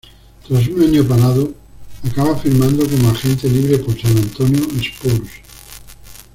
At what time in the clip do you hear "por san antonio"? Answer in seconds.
3.77-4.63